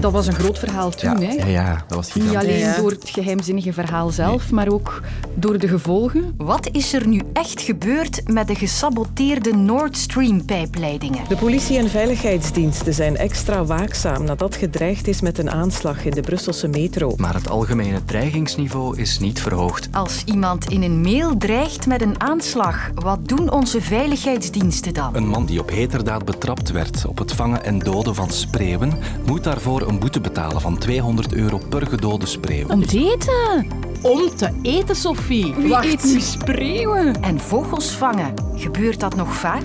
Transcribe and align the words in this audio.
Dat 0.00 0.12
was 0.12 0.26
een 0.26 0.34
groot 0.34 0.58
verhaal 0.58 0.90
toen. 0.90 1.20
Ja, 1.20 1.26
hè? 1.26 1.32
ja, 1.34 1.46
ja, 1.46 1.84
dat 1.88 1.96
was 1.96 2.14
Niet 2.14 2.36
alleen 2.36 2.58
Ja, 2.58 2.66
ja. 2.66 2.76
door 2.76 2.90
het 2.90 3.08
geheimzinnige 3.08 3.72
verhaal 3.72 4.10
zelf, 4.10 4.50
maar 4.50 4.68
ook 4.68 5.02
door 5.34 5.58
de 5.58 5.68
gevolgen. 5.68 6.34
Wat 6.36 6.68
is 6.72 6.92
er 6.92 7.06
nu 7.06 7.20
echt 7.32 7.60
gebeurd 7.60 8.20
met 8.32 8.46
de 8.46 8.54
gesaboteerde 8.54 9.52
Nord 9.52 9.96
Stream-pijpleidingen? 9.96 11.24
De 11.28 11.36
politie 11.36 11.78
en 11.78 11.88
veiligheidsdiensten 11.88 12.94
zijn 12.94 13.16
extra 13.16 13.64
waakzaam 13.64 14.24
nadat 14.24 14.56
gedreigd 14.56 15.08
is 15.08 15.20
met 15.20 15.38
een 15.38 15.50
aanslag 15.50 16.04
in 16.04 16.10
de 16.10 16.20
Brusselse 16.20 16.68
metro. 16.68 17.14
Maar 17.16 17.34
het 17.34 17.50
algemene 17.50 18.04
dreigingsniveau 18.04 18.98
is 18.98 19.18
niet 19.18 19.40
verhoogd. 19.40 19.88
Als 19.92 20.22
iemand 20.24 20.70
in 20.70 20.82
een 20.82 21.00
mail 21.00 21.36
dreigt 21.36 21.86
met 21.86 22.02
een 22.02 22.20
aanslag, 22.20 22.90
wat 22.94 23.28
doen 23.28 23.50
onze 23.52 23.80
veiligheidsdiensten 23.80 24.94
dan? 24.94 25.16
Een 25.16 25.28
man 25.28 25.46
die 25.46 25.60
op 25.60 25.70
heterdaad 25.70 26.24
betrapt 26.24 26.70
werd 26.70 27.06
op 27.06 27.18
het 27.18 27.32
vangen 27.32 27.64
en 27.64 27.78
doden 27.78 28.14
van 28.14 28.30
spreeuwen, 28.30 28.92
moet 29.26 29.44
daarvoor 29.44 29.88
een 29.88 29.95
boete 29.98 30.20
betalen 30.20 30.60
van 30.60 30.78
200 30.78 31.32
euro 31.32 31.60
per 31.68 31.86
gedode 31.86 32.26
spreeuw. 32.26 32.68
Om 32.68 32.86
te 32.86 32.98
eten. 33.12 33.66
Om 34.02 34.36
te 34.36 34.50
eten, 34.62 34.96
Sophie. 34.96 35.54
Wie 35.54 35.68
Wacht. 35.68 35.84
eet 35.84 36.04
nu 36.04 36.20
spreeuwen? 36.20 37.22
En 37.22 37.40
vogels 37.40 37.90
vangen, 37.90 38.34
gebeurt 38.54 39.00
dat 39.00 39.16
nog 39.16 39.34
vaak? 39.34 39.64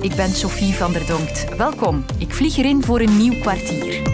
Ik 0.00 0.14
ben 0.14 0.30
Sophie 0.30 0.74
van 0.74 0.92
der 0.92 1.06
Donkt. 1.06 1.56
Welkom, 1.56 2.04
ik 2.18 2.34
vlieg 2.34 2.56
erin 2.56 2.82
voor 2.84 3.00
een 3.00 3.16
nieuw 3.16 3.40
kwartier. 3.40 4.12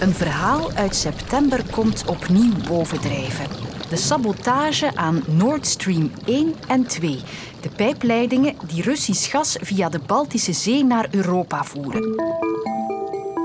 Een 0.00 0.14
verhaal 0.14 0.70
uit 0.72 0.96
september 0.96 1.60
komt 1.70 2.04
opnieuw 2.06 2.52
bovendrijven. 2.68 3.46
De 3.88 3.96
sabotage 3.96 4.96
aan 4.96 5.22
Nord 5.26 5.66
Stream 5.66 6.10
1 6.24 6.54
en 6.68 6.86
2. 6.86 7.18
De 7.60 7.68
pijpleidingen 7.68 8.54
die 8.66 8.82
Russisch 8.82 9.30
gas 9.30 9.56
via 9.60 9.88
de 9.88 10.00
Baltische 10.06 10.52
Zee 10.52 10.84
naar 10.84 11.08
Europa 11.10 11.64
voeren. 11.64 12.14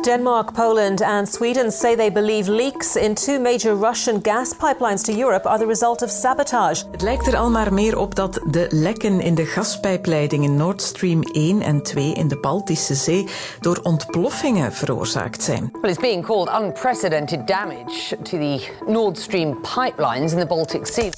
Denmark, 0.06 0.54
Poland, 0.54 1.02
and 1.02 1.30
Sweden 1.30 1.72
say 1.72 1.96
they 1.96 2.12
believe 2.12 2.52
leaks 2.52 2.96
in 2.96 3.16
two 3.16 3.40
major 3.40 3.76
Russian 3.76 4.20
gas 4.22 4.54
pipelines 4.54 5.04
to 5.04 5.12
Europe 5.12 5.50
are 5.50 5.58
the 5.58 5.66
result 5.66 6.02
of 6.02 6.10
sabotage. 6.10 6.84
Het 6.92 7.02
lijkt 7.02 7.28
er 7.28 7.38
al 7.38 7.50
maar 7.50 7.74
meer 7.74 7.98
op 7.98 8.16
dat 8.16 8.40
de 8.46 8.68
lekken 8.70 9.20
in 9.20 9.36
de 9.36 9.46
gaspijpleidingen 9.46 10.56
Nord 10.56 10.82
Stream 10.82 11.22
1 11.22 11.62
en 11.62 11.84
2 11.84 12.14
in 12.14 12.28
de 12.28 12.40
Baltische 12.40 12.96
Zee 12.96 13.28
door 13.60 13.80
ontploffingen 13.84 14.74
veroorzaakt 14.74 15.44
zijn. 15.44 15.70
Well, 15.82 15.92
it's 15.92 16.00
being 16.00 16.26
called 16.26 16.62
unprecedented 16.62 17.48
damage 17.48 18.18
to 18.22 18.38
the 18.38 18.72
Nord 18.88 19.20
Stream 19.20 19.62
pipelines 19.62 20.32
in 20.32 20.40
the 20.40 20.48
Baltic 20.48 20.86
Sea. 20.86 21.10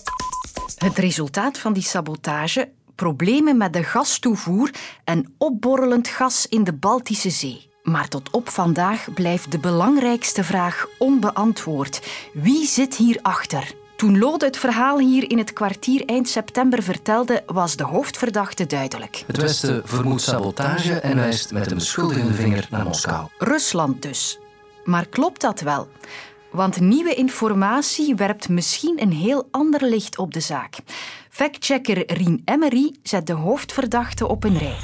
Het 0.77 0.97
resultaat 0.97 1.57
van 1.57 1.73
die 1.73 1.83
sabotage? 1.83 2.69
Problemen 2.95 3.57
met 3.57 3.73
de 3.73 3.83
gastoevoer 3.83 4.71
en 5.03 5.35
opborrelend 5.37 6.07
gas 6.07 6.45
in 6.49 6.63
de 6.63 6.73
Baltische 6.73 7.29
Zee. 7.29 7.67
Maar 7.89 8.07
tot 8.07 8.29
op 8.31 8.49
vandaag 8.49 9.13
blijft 9.13 9.51
de 9.51 9.59
belangrijkste 9.59 10.43
vraag 10.43 10.87
onbeantwoord. 10.97 12.01
Wie 12.33 12.65
zit 12.65 12.95
hierachter? 12.95 13.73
Toen 13.95 14.19
Lode 14.19 14.45
het 14.45 14.57
verhaal 14.57 14.99
hier 14.99 15.31
in 15.31 15.37
het 15.37 15.53
kwartier 15.53 16.05
eind 16.05 16.29
september 16.29 16.83
vertelde, 16.83 17.43
was 17.45 17.75
de 17.75 17.83
hoofdverdachte 17.83 18.65
duidelijk. 18.65 19.23
Het 19.27 19.37
Westen 19.37 19.81
vermoedt 19.85 20.21
sabotage 20.21 20.93
en 20.93 21.15
wijst 21.15 21.51
met 21.51 21.71
een 21.71 21.77
beschuldigende 21.77 22.33
vinger 22.33 22.67
naar 22.69 22.83
Moskou. 22.83 23.27
Rusland 23.37 24.01
dus. 24.01 24.39
Maar 24.83 25.07
klopt 25.07 25.41
dat 25.41 25.61
wel? 25.61 25.87
Want 26.51 26.79
nieuwe 26.79 27.13
informatie 27.13 28.15
werpt 28.15 28.49
misschien 28.49 29.01
een 29.01 29.13
heel 29.13 29.47
ander 29.51 29.83
licht 29.83 30.17
op 30.17 30.33
de 30.33 30.39
zaak. 30.39 30.75
Factchecker 31.29 32.13
Rien 32.13 32.41
Emery 32.45 32.95
zet 33.03 33.27
de 33.27 33.33
hoofdverdachte 33.33 34.27
op 34.27 34.43
een 34.43 34.57
rij. 34.57 34.77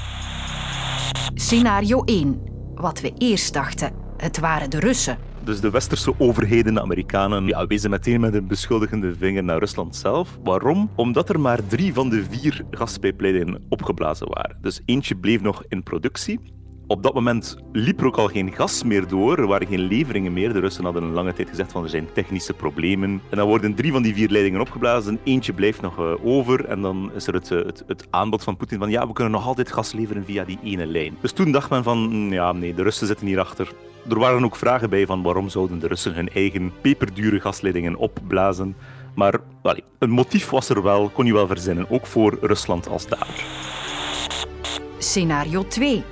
Scenario 1.34 2.04
1. 2.04 2.53
Wat 2.76 3.02
we 3.02 3.14
eerst 3.18 3.54
dachten. 3.54 3.92
Het 4.18 4.40
waren 4.40 4.70
de 4.70 4.80
Russen. 4.80 5.18
Dus 5.44 5.62
de 5.62 5.70
westerse 5.70 6.20
overheden, 6.20 6.74
de 6.74 6.82
Amerikanen, 6.82 7.48
ja, 7.48 7.68
wezen 7.68 7.90
meteen 7.90 8.20
met 8.20 8.34
een 8.34 8.48
beschuldigende 8.48 9.16
vinger 9.16 9.44
naar 9.44 9.60
Rusland 9.60 9.96
zelf. 9.96 10.38
Waarom? 10.44 10.90
Omdat 10.96 11.30
er 11.30 11.40
maar 11.40 11.66
drie 11.68 11.94
van 11.94 12.10
de 12.10 12.24
vier 12.30 12.66
gaspijpleidingen 12.72 13.64
opgeblazen 13.70 14.30
waren. 14.30 14.58
Dus 14.62 14.82
eentje 14.86 15.16
bleef 15.16 15.42
nog 15.42 15.64
in 15.68 15.84
productie. 15.84 16.40
Op 16.94 17.04
dat 17.04 17.14
moment 17.14 17.58
liep 17.72 18.00
er 18.00 18.06
ook 18.06 18.18
al 18.18 18.28
geen 18.28 18.54
gas 18.54 18.84
meer 18.84 19.08
door. 19.08 19.38
Er 19.38 19.48
waren 19.48 19.68
geen 19.68 19.80
leveringen 19.80 20.34
meer. 20.34 20.54
De 20.54 20.60
Russen 20.60 20.84
hadden 20.84 21.04
een 21.04 21.12
lange 21.14 21.34
tijd 21.34 21.50
gezegd 21.50 21.72
van 21.72 21.84
er 21.84 21.90
zijn 21.90 22.08
technische 22.14 22.54
problemen. 22.54 23.22
En 23.30 23.38
dan 23.38 23.48
worden 23.48 23.76
drie 23.76 23.92
van 23.92 24.02
die 24.02 24.14
vier 24.14 24.30
leidingen 24.30 24.62
opgeblazen. 24.62 25.20
Eentje 25.24 25.54
blijft 25.54 25.82
nog 25.82 25.98
eh, 25.98 26.26
over. 26.26 26.66
En 26.66 26.82
dan 26.82 27.12
is 27.16 27.28
er 27.28 27.34
het, 27.34 27.52
eh, 27.52 27.66
het, 27.66 27.84
het 27.88 28.08
aanbod 28.10 28.44
van 28.44 28.58
Poetin 28.58 28.80
van 28.80 28.90
ja, 28.90 29.08
we 29.08 29.14
kunnen 29.14 29.34
nog 29.34 29.46
altijd 29.46 29.72
gas 29.72 29.94
leveren 29.94 30.26
via 30.26 30.44
die 30.44 30.60
ene 30.64 30.86
lijn. 30.86 31.18
Dus 31.22 31.32
toen 31.32 31.52
dacht 31.52 31.70
men 31.70 31.84
van 31.84 31.98
mm, 31.98 32.34
ja, 32.34 32.52
nee, 32.52 32.74
de 32.74 32.84
Russen 32.84 33.08
zitten 33.08 33.28
hierachter. 33.28 33.72
Er 34.10 34.20
waren 34.20 34.44
ook 34.44 34.56
vragen 34.56 34.90
bij 34.90 35.06
van 35.06 35.22
waarom 35.22 35.50
zouden 35.50 35.80
de 35.80 35.88
Russen 35.88 36.14
hun 36.14 36.30
eigen 36.30 36.72
peperdure 36.82 37.40
gasleidingen 37.40 37.96
opblazen. 37.96 38.76
Maar 39.16 39.40
allee, 39.62 39.84
een 40.00 40.10
motief 40.10 40.50
was 40.50 40.70
er 40.70 40.84
wel, 40.84 41.10
kon 41.10 41.26
je 41.26 41.34
wel 41.34 41.48
verzinnen, 41.48 41.90
ook 41.90 42.06
voor 42.06 42.38
Rusland 42.42 42.88
als 42.90 43.08
dader. 43.08 43.46
Scenario 44.98 45.68
2. 45.68 46.04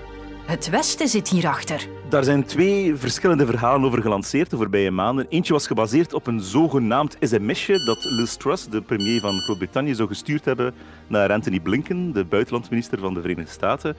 Het 0.45 0.69
Westen 0.69 1.07
zit 1.07 1.29
hierachter. 1.29 1.87
Daar 2.09 2.23
zijn 2.23 2.45
twee 2.45 2.95
verschillende 2.95 3.45
verhalen 3.45 3.85
over 3.85 4.01
gelanceerd 4.01 4.49
de 4.49 4.57
voorbije 4.57 4.91
maanden. 4.91 5.25
Eentje 5.29 5.53
was 5.53 5.67
gebaseerd 5.67 6.13
op 6.13 6.27
een 6.27 6.39
zogenaamd 6.39 7.17
sms'je 7.19 7.85
dat 7.85 8.03
Liz 8.03 8.35
Truss, 8.35 8.69
de 8.69 8.81
premier 8.81 9.19
van 9.19 9.39
Groot-Brittannië, 9.39 9.95
zou 9.95 10.07
gestuurd 10.07 10.45
hebben 10.45 10.73
naar 11.07 11.31
Anthony 11.31 11.59
Blinken, 11.59 12.13
de 12.13 12.25
buitenlandminister 12.25 12.99
van 12.99 13.13
de 13.13 13.21
Verenigde 13.21 13.51
Staten. 13.51 13.95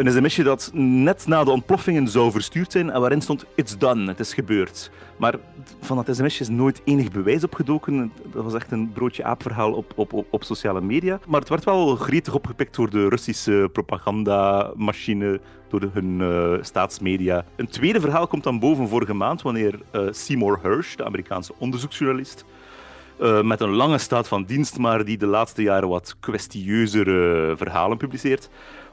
Een 0.00 0.12
sms'je 0.12 0.42
dat 0.42 0.70
net 0.74 1.26
na 1.26 1.44
de 1.44 1.50
ontploffingen 1.50 2.08
zou 2.08 2.30
verstuurd 2.30 2.72
zijn 2.72 2.90
en 2.90 3.00
waarin 3.00 3.20
stond 3.20 3.44
It's 3.54 3.78
done, 3.78 4.06
het 4.06 4.20
is 4.20 4.34
gebeurd. 4.34 4.90
Maar 5.16 5.34
van 5.80 5.96
dat 5.96 6.16
sms'je 6.16 6.40
is 6.40 6.48
nooit 6.48 6.80
enig 6.84 7.10
bewijs 7.10 7.44
opgedoken. 7.44 8.12
Dat 8.32 8.44
was 8.44 8.54
echt 8.54 8.70
een 8.70 8.92
broodje 8.92 9.24
aapverhaal 9.24 9.72
op, 9.72 9.92
op, 9.96 10.24
op, 10.30 10.44
sociale 10.44 10.80
media. 10.80 11.20
Maar 11.26 11.40
het 11.40 11.48
werd 11.48 11.64
wel 11.64 11.96
gretig 11.96 12.34
opgepikt 12.34 12.74
door 12.74 12.90
de 12.90 13.08
Russische 13.08 13.68
propagandamachine, 13.72 15.40
door 15.68 15.90
hun 15.92 16.20
eh, 16.20 16.62
staatsmedia. 16.64 17.44
Een 17.56 17.68
tweede 17.68 18.00
verhaal 18.00 18.26
komt 18.26 18.44
dan 18.44 18.58
boven 18.58 18.88
vorige 18.88 19.14
maand 19.14 19.42
wanneer 19.42 19.80
eh, 19.90 20.02
Seymour 20.10 20.58
Hersh, 20.62 20.94
de 20.94 21.04
Amerikaanse 21.04 21.52
onderzoeksjournalist, 21.58 22.44
eh, 23.18 23.42
met 23.42 23.60
een 23.60 23.74
lange 23.74 23.98
staat 23.98 24.28
van 24.28 24.44
dienst, 24.44 24.78
maar 24.78 25.04
die 25.04 25.18
de 25.18 25.26
laatste 25.26 25.62
jaren 25.62 25.88
wat 25.88 26.16
kwestieuzere 26.20 27.54
verhalen 27.56 27.96
publiceert, 27.96 28.50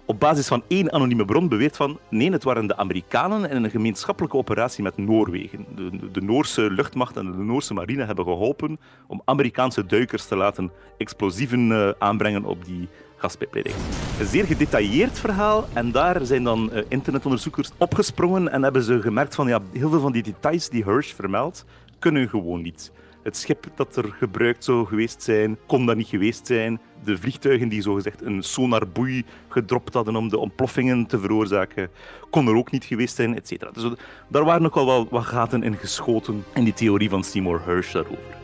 op 0.07 0.19
basis 0.19 0.47
van 0.47 0.63
één 0.68 0.91
anonieme 0.94 1.25
bron 1.25 1.47
beweert 1.50 1.75
van 1.75 2.00
nee, 2.09 2.31
het 2.31 2.44
waren 2.44 2.68
de 2.68 2.78
Amerikanen 2.78 3.50
in 3.50 3.63
een 3.63 3.69
gemeenschappelijke 3.69 4.38
operatie 4.38 4.84
met 4.84 4.97
Noorwegen. 4.97 5.66
De, 5.75 5.90
de- 5.90 6.12
de 6.12 6.22
Noorse 6.22 6.72
luchtmacht 6.72 7.18
en 7.18 7.25
de 7.31 7.38
Noorse 7.38 7.73
marine 7.73 8.03
hebben 8.06 8.25
geholpen 8.25 8.79
om 9.07 9.22
Amerikaanse 9.25 9.85
duikers 9.85 10.25
te 10.25 10.35
laten 10.35 10.72
explosieven 10.97 11.72
eh, 11.72 11.90
aanbrengen 12.00 12.46
op 12.46 12.66
die 12.66 12.88
gaspijpleiding. 13.17 13.75
Een 14.19 14.25
zeer 14.25 14.46
gedetailleerd 14.46 15.19
verhaal 15.19 15.67
en 15.73 15.91
daar 15.91 16.25
zijn 16.25 16.44
dan 16.44 16.72
eh, 16.72 16.84
internetonderzoekers 16.88 17.69
opgesprongen 17.78 18.51
en 18.51 18.63
hebben 18.63 18.84
ze 18.84 19.01
gemerkt 19.01 19.35
van 19.35 19.47
ja, 19.47 19.59
heel 19.73 19.90
veel 19.90 20.00
van 20.00 20.12
die 20.12 20.23
details 20.23 20.69
die 20.69 20.84
Hirsch 20.84 21.16
vermeldt, 21.16 21.66
kunnen 22.00 22.29
gewoon 22.29 22.62
niet. 22.62 22.91
Het 23.28 23.38
schip 23.38 23.66
dat 23.76 23.96
er 23.96 24.14
gebruikt 24.14 24.64
zou 24.64 24.86
geweest 24.86 25.24
zijn, 25.24 25.58
kon 25.66 25.86
dat 25.86 25.96
niet 25.96 26.08
geweest 26.08 26.48
zijn. 26.48 26.80
De 27.04 27.18
vliegtuigen 27.18 27.70
die 27.70 27.82
zogezegd 27.82 28.22
een 28.22 28.44
sonarboei 28.44 29.26
gedropt 29.48 29.94
hadden 29.94 30.16
om 30.16 30.30
de 30.30 30.38
ontploffingen 30.38 31.06
te 31.06 31.20
veroorzaken, 31.20 31.90
kon 32.30 32.48
er 32.48 32.56
ook 32.56 32.72
niet 32.72 32.86
geweest 32.86 33.16
zijn, 33.16 33.36
et 33.36 33.48
cetera. 33.48 33.72
Dus 33.72 33.92
daar 34.28 34.44
waren 34.44 34.66
ook 34.66 34.76
al 34.76 34.86
wel 34.86 35.08
wat 35.10 35.26
gaten 35.26 35.64
in 35.64 35.76
geschoten 35.76 36.44
in 36.54 36.64
die 36.64 36.74
theorie 36.74 37.10
van 37.10 37.24
Seymour 37.24 37.62
Hersh 37.66 37.92
daarover. 37.92 38.38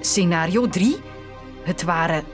Scenario 0.00 0.68
3. 0.68 0.96
Het 1.62 1.84
waren 1.84 2.24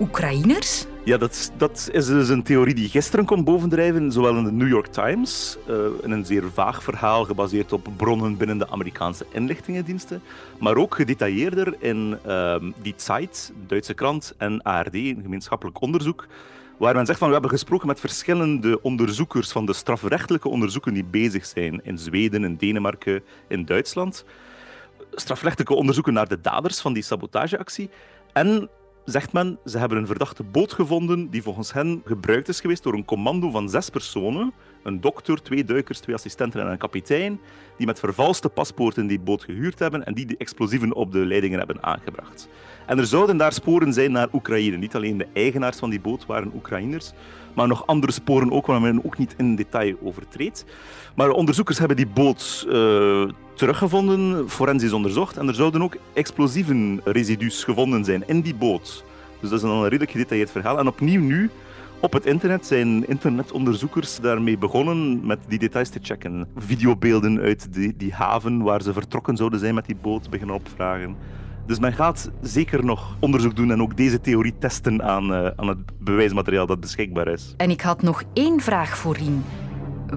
Oekraïners. 0.00 0.86
Ja, 1.04 1.16
dat, 1.16 1.52
dat 1.56 1.88
is 1.92 2.06
dus 2.06 2.28
een 2.28 2.42
theorie 2.42 2.74
die 2.74 2.88
gisteren 2.88 3.24
kon 3.24 3.44
bovendrijven, 3.44 4.12
zowel 4.12 4.36
in 4.36 4.44
de 4.44 4.52
New 4.52 4.68
York 4.68 4.86
Times, 4.86 5.56
eh, 5.66 5.74
in 6.02 6.10
een 6.10 6.24
zeer 6.24 6.44
vaag 6.52 6.82
verhaal 6.82 7.24
gebaseerd 7.24 7.72
op 7.72 7.88
bronnen 7.96 8.36
binnen 8.36 8.58
de 8.58 8.68
Amerikaanse 8.68 9.26
inlichtingendiensten, 9.32 10.22
maar 10.58 10.76
ook 10.76 10.94
gedetailleerder 10.94 11.74
in 11.78 12.18
ehm, 12.26 12.70
Die 12.82 12.94
Zeit, 12.96 13.52
Duitse 13.66 13.94
krant, 13.94 14.34
en 14.38 14.62
ARD, 14.62 14.94
een 14.94 15.20
gemeenschappelijk 15.22 15.80
onderzoek, 15.80 16.26
waar 16.76 16.94
men 16.94 17.06
zegt 17.06 17.18
van 17.18 17.26
we 17.26 17.32
hebben 17.32 17.50
gesproken 17.50 17.86
met 17.86 18.00
verschillende 18.00 18.82
onderzoekers 18.82 19.52
van 19.52 19.66
de 19.66 19.72
strafrechtelijke 19.72 20.48
onderzoeken 20.48 20.94
die 20.94 21.04
bezig 21.04 21.46
zijn 21.46 21.80
in 21.84 21.98
Zweden, 21.98 22.44
in 22.44 22.56
Denemarken, 22.56 23.22
in 23.48 23.64
Duitsland. 23.64 24.24
Strafrechtelijke 25.14 25.74
onderzoeken 25.74 26.12
naar 26.12 26.28
de 26.28 26.40
daders 26.40 26.80
van 26.80 26.92
die 26.92 27.02
sabotageactie. 27.02 27.90
En 28.32 28.68
zegt 29.10 29.32
men, 29.32 29.58
ze 29.64 29.78
hebben 29.78 29.98
een 29.98 30.06
verdachte 30.06 30.42
boot 30.42 30.72
gevonden 30.72 31.30
die 31.30 31.42
volgens 31.42 31.72
hen 31.72 32.02
gebruikt 32.04 32.48
is 32.48 32.60
geweest 32.60 32.82
door 32.82 32.94
een 32.94 33.04
commando 33.04 33.50
van 33.50 33.68
zes 33.68 33.90
personen 33.90 34.52
een 34.82 35.00
dokter, 35.00 35.42
twee 35.42 35.64
duikers, 35.64 35.98
twee 35.98 36.14
assistenten 36.14 36.60
en 36.60 36.66
een 36.66 36.78
kapitein, 36.78 37.40
die 37.76 37.86
met 37.86 37.98
vervalste 37.98 38.48
paspoorten 38.48 39.06
die 39.06 39.20
boot 39.20 39.44
gehuurd 39.44 39.78
hebben 39.78 40.04
en 40.04 40.14
die 40.14 40.26
de 40.26 40.36
explosieven 40.38 40.94
op 40.94 41.12
de 41.12 41.18
leidingen 41.18 41.58
hebben 41.58 41.82
aangebracht. 41.82 42.48
En 42.86 42.98
er 42.98 43.06
zouden 43.06 43.36
daar 43.36 43.52
sporen 43.52 43.92
zijn 43.92 44.12
naar 44.12 44.28
Oekraïne. 44.32 44.76
Niet 44.76 44.94
alleen 44.94 45.18
de 45.18 45.26
eigenaars 45.32 45.76
van 45.76 45.90
die 45.90 46.00
boot 46.00 46.26
waren 46.26 46.52
Oekraïners, 46.54 47.12
maar 47.54 47.68
nog 47.68 47.86
andere 47.86 48.12
sporen 48.12 48.52
ook, 48.52 48.66
waar 48.66 48.80
men 48.80 49.04
ook 49.04 49.18
niet 49.18 49.34
in 49.36 49.56
detail 49.56 49.96
overtreedt. 50.02 50.64
Maar 51.14 51.30
onderzoekers 51.30 51.78
hebben 51.78 51.96
die 51.96 52.06
boot 52.06 52.66
uh, 52.68 53.28
teruggevonden, 53.54 54.50
forensisch 54.50 54.92
onderzocht, 54.92 55.36
en 55.36 55.48
er 55.48 55.54
zouden 55.54 55.82
ook 55.82 55.96
explosieven 56.12 57.00
residu's 57.04 57.64
gevonden 57.64 58.04
zijn 58.04 58.22
in 58.26 58.40
die 58.40 58.54
boot. 58.54 59.04
Dus 59.40 59.50
dat 59.50 59.58
is 59.58 59.64
een 59.64 59.82
redelijk 59.82 60.10
gedetailleerd 60.10 60.50
verhaal. 60.50 60.78
En 60.78 60.86
opnieuw 60.86 61.20
nu, 61.20 61.50
op 62.00 62.12
het 62.12 62.26
internet 62.26 62.66
zijn 62.66 63.08
internetonderzoekers 63.08 64.20
daarmee 64.20 64.58
begonnen 64.58 65.26
met 65.26 65.38
die 65.48 65.58
details 65.58 65.88
te 65.88 65.98
checken. 66.02 66.48
Videobeelden 66.56 67.40
uit 67.40 67.72
die, 67.72 67.96
die 67.96 68.12
haven 68.12 68.62
waar 68.62 68.82
ze 68.82 68.92
vertrokken 68.92 69.36
zouden 69.36 69.60
zijn 69.60 69.74
met 69.74 69.86
die 69.86 69.96
boot 70.02 70.30
beginnen 70.30 70.54
opvragen. 70.54 71.16
Dus 71.66 71.78
men 71.78 71.92
gaat 71.92 72.30
zeker 72.42 72.84
nog 72.84 73.16
onderzoek 73.18 73.56
doen 73.56 73.70
en 73.70 73.82
ook 73.82 73.96
deze 73.96 74.20
theorie 74.20 74.54
testen 74.58 75.02
aan, 75.02 75.32
uh, 75.32 75.48
aan 75.56 75.68
het 75.68 75.78
bewijsmateriaal 75.98 76.66
dat 76.66 76.80
beschikbaar 76.80 77.28
is. 77.28 77.54
En 77.56 77.70
ik 77.70 77.80
had 77.80 78.02
nog 78.02 78.22
één 78.32 78.60
vraag 78.60 78.96
voor 78.96 79.16
Rien. 79.16 79.44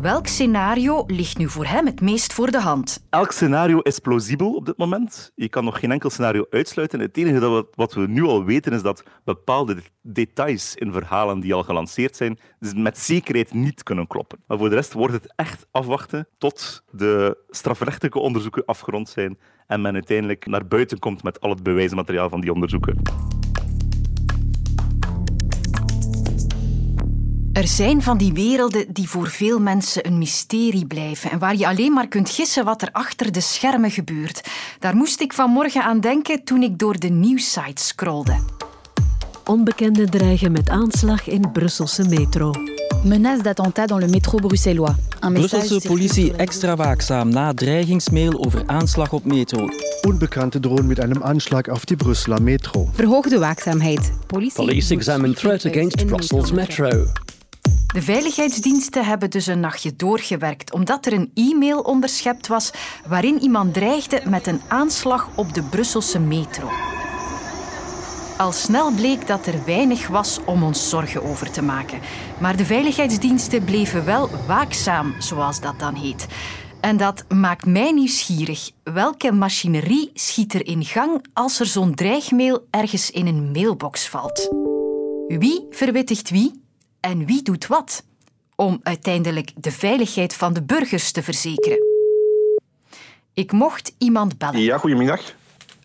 Welk 0.01 0.28
scenario 0.28 1.04
ligt 1.07 1.38
nu 1.38 1.50
voor 1.50 1.66
hem 1.66 1.86
het 1.86 2.01
meest 2.01 2.34
voor 2.34 2.51
de 2.51 2.60
hand? 2.60 3.06
Elk 3.10 3.31
scenario 3.31 3.80
is 3.80 4.00
plausibel 4.00 4.56
op 4.56 4.66
dit 4.66 4.78
moment. 4.78 5.31
Je 5.36 5.50
kan 5.50 5.63
nog 5.63 5.80
geen 5.80 5.92
enkel 5.92 6.10
scenario 6.10 6.45
uitsluiten. 6.50 7.00
Het 7.00 7.18
enige 7.18 7.40
dat 7.40 7.51
we, 7.51 7.68
wat 7.75 7.94
we 7.94 8.07
nu 8.07 8.24
al 8.24 8.44
weten 8.44 8.74
is 8.74 8.81
dat 8.81 9.04
bepaalde 9.24 9.78
details 10.01 10.75
in 10.75 10.92
verhalen 10.92 11.40
die 11.40 11.54
al 11.54 11.63
gelanceerd 11.63 12.16
zijn, 12.16 12.40
met 12.75 12.98
zekerheid 12.98 13.54
niet 13.54 13.84
kunnen 13.84 14.07
kloppen. 14.07 14.40
Maar 14.48 14.57
voor 14.57 14.69
de 14.69 14.75
rest 14.75 14.94
wordt 14.94 15.13
het 15.13 15.34
echt 15.36 15.68
afwachten 15.72 16.28
tot 16.38 16.84
de 16.92 17.38
strafrechtelijke 17.50 18.19
onderzoeken 18.19 18.66
afgerond 18.66 19.10
zijn 19.10 19.38
en 19.68 19.81
men 19.81 19.94
uiteindelijk 19.94 20.46
naar 20.46 20.68
buiten 20.68 21.00
komt 21.00 21.24
met 21.24 21.42
al 21.42 21.50
het 21.50 21.63
bewijsmateriaal 21.63 22.30
van 22.30 22.42
die 22.42 22.54
onderzoeken. 22.54 23.01
Er 27.53 27.67
zijn 27.67 28.01
van 28.01 28.17
die 28.17 28.33
werelden 28.33 28.85
die 28.94 29.09
voor 29.09 29.27
veel 29.27 29.59
mensen 29.59 30.07
een 30.07 30.17
mysterie 30.17 30.85
blijven 30.85 31.31
en 31.31 31.39
waar 31.39 31.55
je 31.55 31.67
alleen 31.67 31.94
maar 31.94 32.07
kunt 32.07 32.29
gissen 32.29 32.65
wat 32.65 32.81
er 32.81 32.89
achter 32.91 33.31
de 33.31 33.41
schermen 33.41 33.91
gebeurt. 33.91 34.41
Daar 34.79 34.95
moest 34.95 35.21
ik 35.21 35.33
vanmorgen 35.33 35.83
aan 35.83 36.00
denken 36.00 36.44
toen 36.44 36.63
ik 36.63 36.79
door 36.79 37.00
de 37.00 37.07
nieuwsites 37.07 37.88
scrolde. 37.88 38.35
Onbekenden 39.45 40.09
dreigen 40.09 40.51
met 40.51 40.69
aanslag 40.69 41.27
in 41.27 41.51
Brusselse 41.51 42.07
metro. 42.07 42.51
Menace 43.03 43.41
d'attentat 43.41 43.88
dans 43.88 44.03
le 44.03 44.09
métro 44.09 44.38
bruxellois. 44.38 44.95
Brusselse 45.19 45.88
politie 45.88 46.33
extra 46.35 46.75
waakzaam 46.75 47.29
na 47.29 47.53
dreigingsmail 47.53 48.45
over 48.45 48.63
aanslag 48.65 49.13
op 49.13 49.25
metro. 49.25 49.67
Unbekannte 50.07 50.59
drohen 50.59 50.88
mit 50.88 51.00
einem 51.00 51.21
Anschlag 51.21 51.69
auf 51.69 51.85
die 51.85 51.95
Brüsseler 51.95 52.41
Metro. 52.41 52.89
Verhoogde 52.94 53.39
waakzaamheid. 53.39 54.11
Police 54.53 54.94
examine 54.94 55.33
threat 55.33 55.65
against 55.65 56.05
Brussels 56.05 56.51
metro. 56.51 57.05
De 57.94 58.01
veiligheidsdiensten 58.01 59.06
hebben 59.06 59.30
dus 59.30 59.48
een 59.48 59.60
nachtje 59.60 59.95
doorgewerkt 59.95 60.74
omdat 60.74 61.06
er 61.06 61.13
een 61.13 61.31
e-mail 61.34 61.80
onderschept 61.80 62.48
was 62.48 62.72
waarin 63.07 63.40
iemand 63.40 63.74
dreigde 63.74 64.22
met 64.25 64.48
een 64.48 64.62
aanslag 64.68 65.30
op 65.36 65.54
de 65.54 65.63
Brusselse 65.63 66.19
metro. 66.19 66.69
Al 68.38 68.51
snel 68.51 68.92
bleek 68.92 69.28
dat 69.28 69.45
er 69.48 69.66
weinig 69.66 70.07
was 70.07 70.40
om 70.45 70.63
ons 70.63 70.90
zorgen 70.90 71.24
over 71.24 71.51
te 71.51 71.62
maken. 71.62 72.00
Maar 72.40 72.56
de 72.56 72.66
veiligheidsdiensten 72.66 73.63
bleven 73.63 74.06
wel 74.06 74.30
waakzaam, 74.48 75.16
zoals 75.19 75.62
dat 75.62 75.80
dan 75.80 75.96
heet. 75.96 76.28
En 76.81 76.98
dat 76.98 77.25
maakt 77.34 77.66
mij 77.66 77.92
nieuwsgierig. 77.92 78.72
Welke 78.84 79.31
machinerie 79.31 80.12
schiet 80.13 80.54
er 80.54 80.66
in 80.66 80.86
gang 80.86 81.25
als 81.34 81.60
er 81.60 81.66
zo'n 81.66 81.96
dreigmail 81.96 82.68
ergens 82.69 83.12
in 83.12 83.28
een 83.28 83.51
mailbox 83.51 84.07
valt? 84.07 84.50
Wie 85.28 85.66
verwittigt 85.69 86.30
wie? 86.30 86.62
En 87.05 87.25
wie 87.25 87.41
doet 87.41 87.67
wat 87.67 88.03
om 88.55 88.79
uiteindelijk 88.83 89.51
de 89.55 89.71
veiligheid 89.71 90.35
van 90.35 90.53
de 90.53 90.63
burgers 90.63 91.11
te 91.11 91.23
verzekeren. 91.23 91.79
Ik 93.33 93.51
mocht 93.51 93.95
iemand 93.97 94.38
bellen. 94.38 94.59
Ja, 94.59 94.77
goedemiddag. 94.77 95.35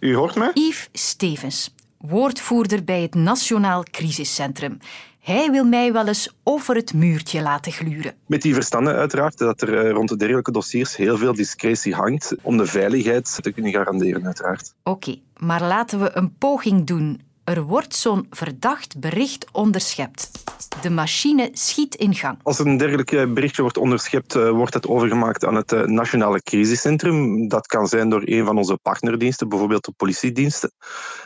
U 0.01 0.15
hoort 0.15 0.35
me? 0.35 0.51
Yves 0.55 0.89
Stevens, 0.93 1.75
woordvoerder 1.99 2.85
bij 2.85 3.03
het 3.03 3.15
Nationaal 3.15 3.83
Crisiscentrum. 3.83 4.79
Hij 5.21 5.51
wil 5.51 5.65
mij 5.65 5.93
wel 5.93 6.07
eens 6.07 6.35
over 6.43 6.75
het 6.75 6.95
muurtje 6.95 7.43
laten 7.43 7.73
gluren. 7.73 8.15
Met 8.27 8.43
die 8.43 8.55
verstanden 8.55 8.95
uiteraard 8.95 9.39
dat 9.39 9.61
er 9.61 9.79
eh, 9.79 9.91
rond 9.91 10.09
de 10.09 10.17
dergelijke 10.17 10.53
dossiers 10.53 10.97
heel 10.97 11.17
veel 11.17 11.35
discretie 11.35 11.95
hangt 11.95 12.35
om 12.43 12.57
de 12.57 12.67
veiligheid 12.67 13.39
te 13.43 13.53
kunnen 13.53 13.73
garanderen 13.73 14.27
uiteraard. 14.27 14.75
Oké, 14.83 15.19
maar 15.37 15.63
laten 15.63 16.01
we 16.01 16.17
een 16.17 16.37
poging 16.39 16.87
doen 16.87 17.21
er 17.49 17.63
wordt 17.63 17.95
zo'n 17.95 18.27
verdacht 18.31 19.01
bericht 19.01 19.47
onderschept. 19.53 20.31
De 20.83 20.91
machine 20.91 21.51
schiet 21.53 21.95
in 21.95 22.15
gang. 22.15 22.39
Als 22.43 22.59
een 22.59 22.77
dergelijk 22.77 23.13
eh, 23.13 23.33
berichtje 23.33 23.63
wordt 23.63 23.77
onderschept, 23.77 24.35
eh, 24.35 24.51
wordt 24.51 24.75
het 24.75 24.87
overgemaakt 24.87 25.45
aan 25.45 25.55
het 25.55 25.73
eh, 25.73 25.83
Nationale 25.83 26.43
Crisiscentrum. 26.43 27.49
Dat 27.49 27.67
kan 27.67 27.87
zijn 27.87 28.09
door 28.09 28.23
een 28.25 28.45
van 28.45 28.57
onze 28.57 28.79
partnerdiensten, 28.83 29.49
bijvoorbeeld 29.49 29.85
de 29.85 29.93
politiediensten. 29.97 30.73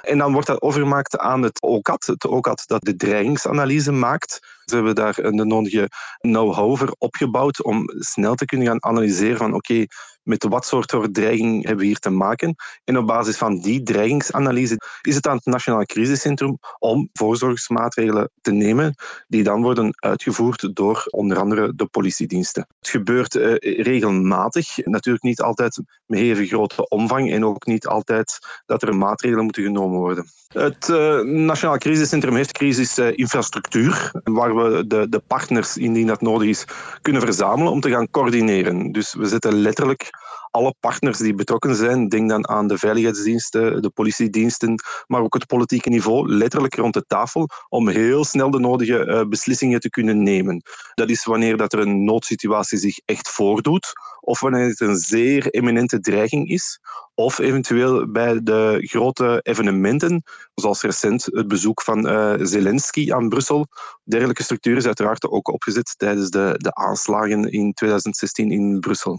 En 0.02 0.18
dan 0.18 0.32
wordt 0.32 0.46
dat 0.46 0.62
overgemaakt 0.62 1.18
aan 1.18 1.42
het 1.42 1.62
OCAT, 1.62 2.06
het 2.06 2.26
OCAT 2.26 2.64
dat 2.66 2.82
de 2.82 2.96
dreigingsanalyse 2.96 3.92
maakt. 3.92 4.40
Ze 4.64 4.74
hebben 4.74 4.94
daar 4.94 5.14
de 5.14 5.44
nodige 5.44 5.88
know-how 6.20 6.76
voor 6.76 6.94
opgebouwd 6.98 7.62
om 7.64 7.84
snel 7.98 8.34
te 8.34 8.44
kunnen 8.44 8.66
gaan 8.66 8.84
analyseren 8.84 9.36
van 9.36 9.54
oké, 9.54 9.84
met 10.22 10.44
wat 10.48 10.66
soort 10.66 11.08
dreiging 11.12 11.62
hebben 11.62 11.80
we 11.80 11.86
hier 11.86 11.98
te 11.98 12.10
maken. 12.10 12.54
En 12.84 12.98
op 12.98 13.06
basis 13.06 13.36
van 13.36 13.60
die 13.60 13.82
dreigingsanalyse 13.82 14.76
is 15.00 15.14
het 15.14 15.26
aan 15.26 15.36
het 15.36 15.44
Nationaal 15.44 15.84
Crisiscentrum 15.84 16.58
om 16.78 17.08
voorzorgsmaatregelen 17.12 18.30
te 18.40 18.52
nemen 18.52 18.94
die 19.28 19.42
dan 19.42 19.62
worden 19.62 19.88
uitgevoerd 19.94 20.70
door 20.74 21.04
onder 21.10 21.38
andere 21.38 21.72
de 21.74 21.86
politiediensten. 21.86 22.66
Het 22.78 22.88
gebeurt 22.88 23.34
uh, 23.34 23.54
regelmatig, 23.58 24.76
natuurlijk 24.76 25.24
niet 25.24 25.40
altijd 25.40 25.80
met 26.06 26.18
even 26.18 26.46
grote 26.46 26.88
omvang 26.88 27.32
en 27.32 27.44
ook 27.44 27.66
niet 27.66 27.86
altijd 27.86 28.38
dat 28.66 28.82
er 28.82 28.96
maatregelen 28.96 29.44
moeten 29.44 29.62
genomen 29.62 29.98
worden. 29.98 30.26
Het 30.52 30.88
uh, 30.88 31.20
Nationaal 31.20 31.78
Crisiscentrum 31.78 32.34
heeft 32.34 32.52
crisisinfrastructuur, 32.52 34.10
waar 34.24 34.51
we 34.54 34.86
de, 34.86 35.08
de 35.08 35.22
partners, 35.26 35.76
indien 35.76 36.06
dat 36.06 36.20
nodig 36.20 36.48
is, 36.48 36.64
kunnen 37.02 37.22
verzamelen 37.22 37.72
om 37.72 37.80
te 37.80 37.90
gaan 37.90 38.10
coördineren. 38.10 38.92
Dus 38.92 39.14
we 39.14 39.26
zetten 39.26 39.54
letterlijk 39.54 40.10
alle 40.52 40.74
partners 40.80 41.18
die 41.18 41.34
betrokken 41.34 41.74
zijn, 41.74 42.08
denk 42.08 42.28
dan 42.28 42.48
aan 42.48 42.66
de 42.66 42.78
veiligheidsdiensten, 42.78 43.82
de 43.82 43.90
politiediensten, 43.90 44.82
maar 45.06 45.22
ook 45.22 45.34
het 45.34 45.46
politieke 45.46 45.88
niveau, 45.88 46.28
letterlijk 46.28 46.74
rond 46.74 46.94
de 46.94 47.04
tafel 47.06 47.48
om 47.68 47.88
heel 47.88 48.24
snel 48.24 48.50
de 48.50 48.58
nodige 48.58 49.06
uh, 49.06 49.24
beslissingen 49.28 49.80
te 49.80 49.90
kunnen 49.90 50.22
nemen. 50.22 50.62
Dat 50.94 51.10
is 51.10 51.24
wanneer 51.24 51.56
dat 51.56 51.72
er 51.72 51.78
een 51.78 52.04
noodsituatie 52.04 52.78
zich 52.78 52.98
echt 53.04 53.28
voordoet, 53.28 53.92
of 54.20 54.40
wanneer 54.40 54.68
het 54.68 54.80
een 54.80 54.96
zeer 54.96 55.46
eminente 55.46 56.00
dreiging 56.00 56.48
is, 56.48 56.80
of 57.14 57.38
eventueel 57.38 58.10
bij 58.10 58.42
de 58.42 58.78
grote 58.82 59.40
evenementen, 59.42 60.22
zoals 60.54 60.82
recent 60.82 61.24
het 61.24 61.48
bezoek 61.48 61.82
van 61.82 62.08
uh, 62.08 62.34
Zelensky 62.38 63.12
aan 63.12 63.28
Brussel. 63.28 63.66
Dergelijke 64.04 64.42
structuur 64.42 64.76
is 64.76 64.86
uiteraard 64.86 65.28
ook 65.28 65.48
opgezet 65.48 65.94
tijdens 65.96 66.30
de, 66.30 66.54
de 66.56 66.74
aanslagen 66.74 67.52
in 67.52 67.72
2016 67.72 68.50
in 68.50 68.80
Brussel. 68.80 69.18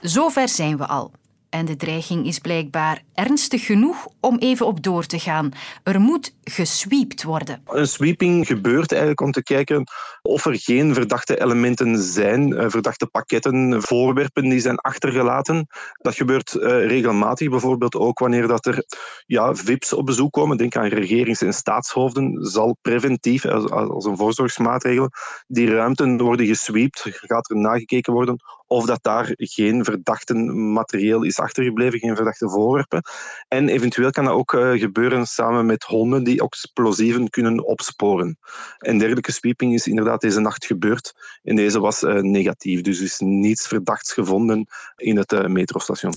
Zover 0.00 0.48
zijn 0.48 0.76
we 0.76 0.86
al. 0.86 1.12
En 1.50 1.64
de 1.64 1.76
dreiging 1.76 2.26
is 2.26 2.38
blijkbaar 2.38 3.02
ernstig 3.14 3.66
genoeg 3.66 4.06
om 4.20 4.38
even 4.38 4.66
op 4.66 4.82
door 4.82 5.06
te 5.06 5.18
gaan. 5.18 5.52
Er 5.82 6.00
moet 6.00 6.34
gesweept 6.44 7.22
worden. 7.22 7.62
Een 7.66 7.88
sweeping 7.88 8.46
gebeurt 8.46 8.90
eigenlijk 8.90 9.20
om 9.20 9.32
te 9.32 9.42
kijken 9.42 9.84
of 10.22 10.44
er 10.44 10.58
geen 10.58 10.94
verdachte 10.94 11.40
elementen 11.40 11.98
zijn, 12.02 12.52
eh, 12.52 12.68
verdachte 12.68 13.06
pakketten, 13.06 13.82
voorwerpen 13.82 14.48
die 14.48 14.60
zijn 14.60 14.78
achtergelaten. 14.78 15.66
Dat 15.92 16.14
gebeurt 16.14 16.54
uh, 16.54 16.62
regelmatig, 16.86 17.48
bijvoorbeeld 17.48 17.94
ook 17.94 18.18
wanneer 18.18 18.46
dat 18.46 18.66
er 18.66 18.84
ja, 19.26 19.54
VIP's 19.54 19.92
op 19.92 20.06
bezoek 20.06 20.32
komen. 20.32 20.56
Denk 20.56 20.76
aan 20.76 20.86
regerings- 20.86 21.42
en 21.42 21.54
staatshoofden. 21.54 22.44
Zal 22.44 22.76
preventief, 22.82 23.44
als, 23.44 23.70
als 23.70 24.04
een 24.04 24.16
voorzorgsmaatregel, 24.16 25.10
die 25.46 25.70
ruimten 25.70 26.18
worden 26.20 26.46
gesweept. 26.46 27.02
Gaat 27.04 27.50
er 27.50 27.56
nagekeken 27.56 28.12
worden 28.12 28.36
of 28.68 28.86
dat 28.86 29.02
daar 29.02 29.30
geen 29.36 29.84
verdachte 29.84 30.34
materieel 30.34 31.22
is 31.22 31.38
achtergebleven, 31.38 31.98
geen 31.98 32.16
verdachte 32.16 32.48
voorwerpen. 32.48 33.02
En 33.48 33.68
eventueel 33.68 34.10
kan 34.10 34.24
dat 34.24 34.34
ook 34.34 34.52
uh, 34.52 34.80
gebeuren 34.80 35.26
samen 35.26 35.66
met 35.66 35.82
honden 35.82 36.24
die 36.24 36.42
explosieven 36.42 37.30
kunnen 37.30 37.66
opsporen. 37.66 38.38
En 38.78 38.98
dergelijke 38.98 39.32
sweeping 39.32 39.74
is 39.74 39.86
inderdaad 39.86 40.20
deze 40.20 40.40
nacht 40.40 40.66
gebeurd. 40.66 41.14
En 41.42 41.56
deze 41.56 41.80
was 41.80 42.02
uh, 42.02 42.14
negatief, 42.20 42.80
dus 42.80 43.00
is 43.00 43.18
niets 43.18 43.66
verdachts 43.66 44.12
gevonden 44.12 44.66
in 44.96 45.16
het 45.16 45.32
uh, 45.32 45.46
metrostation. 45.46 46.14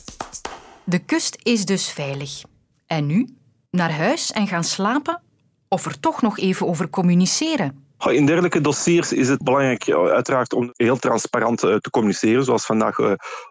De 0.84 1.00
kust 1.00 1.38
is 1.44 1.66
dus 1.66 1.92
veilig. 1.92 2.42
En 2.86 3.06
nu? 3.06 3.28
Naar 3.70 3.92
huis 3.92 4.32
en 4.32 4.48
gaan 4.48 4.64
slapen? 4.64 5.22
Of 5.68 5.86
er 5.86 6.00
toch 6.00 6.22
nog 6.22 6.40
even 6.40 6.68
over 6.68 6.90
communiceren? 6.90 7.91
In 8.10 8.26
dergelijke 8.26 8.62
dossiers 8.62 9.14
is 9.14 9.30
het 9.30 9.44
belangrijk 9.44 9.92
uiteraard 9.92 10.54
om 10.54 10.70
heel 10.74 10.98
transparant 10.98 11.60
te 11.60 11.90
communiceren, 11.92 12.44
zoals 12.44 12.66
vandaag 12.66 12.98